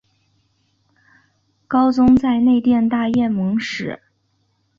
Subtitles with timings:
[1.67, 4.01] 高宗在内殿大宴蒙使。